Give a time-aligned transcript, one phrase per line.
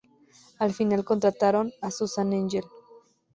[0.57, 2.65] Al final contrataron a Susan Engel.